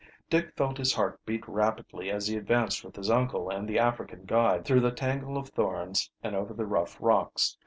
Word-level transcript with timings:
Dick 0.31 0.51
felt 0.55 0.79
his 0.79 0.93
heart 0.95 1.23
beat 1.27 1.47
rapidly 1.47 2.09
as 2.09 2.25
he 2.25 2.35
advanced 2.35 2.83
with 2.83 2.95
his 2.95 3.11
uncle 3.11 3.51
and 3.51 3.69
the 3.69 3.77
African 3.77 4.23
guide 4.25 4.65
through 4.65 4.79
the 4.81 4.89
tangle 4.91 5.37
of 5.37 5.49
thorns 5.49 6.09
and 6.23 6.35
over 6.35 6.55
the 6.55 6.65
rough 6.65 6.97
rocks. 6.99 7.55